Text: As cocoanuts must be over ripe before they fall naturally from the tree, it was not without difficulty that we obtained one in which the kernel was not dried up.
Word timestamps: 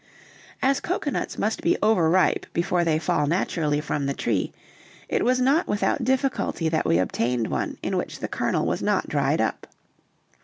As 0.63 0.79
cocoanuts 0.79 1.37
must 1.37 1.61
be 1.61 1.77
over 1.83 2.09
ripe 2.09 2.47
before 2.53 2.83
they 2.83 2.97
fall 2.97 3.27
naturally 3.27 3.79
from 3.79 4.07
the 4.07 4.15
tree, 4.15 4.51
it 5.07 5.23
was 5.23 5.39
not 5.39 5.67
without 5.67 6.03
difficulty 6.03 6.67
that 6.69 6.87
we 6.87 6.97
obtained 6.97 7.49
one 7.49 7.77
in 7.83 7.95
which 7.95 8.17
the 8.17 8.27
kernel 8.27 8.65
was 8.65 8.81
not 8.81 9.07
dried 9.09 9.39
up. 9.41 9.67